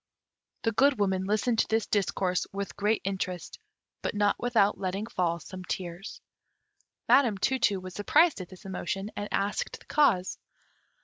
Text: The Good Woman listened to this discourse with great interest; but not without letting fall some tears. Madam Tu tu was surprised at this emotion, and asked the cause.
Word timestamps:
The 0.63 0.71
Good 0.71 0.97
Woman 0.99 1.25
listened 1.25 1.59
to 1.59 1.67
this 1.67 1.85
discourse 1.85 2.47
with 2.51 2.75
great 2.75 3.03
interest; 3.05 3.59
but 4.01 4.15
not 4.15 4.35
without 4.39 4.79
letting 4.79 5.05
fall 5.05 5.39
some 5.39 5.63
tears. 5.63 6.19
Madam 7.07 7.37
Tu 7.37 7.59
tu 7.59 7.79
was 7.79 7.93
surprised 7.93 8.41
at 8.41 8.49
this 8.49 8.65
emotion, 8.65 9.11
and 9.15 9.29
asked 9.31 9.77
the 9.79 9.85
cause. 9.85 10.39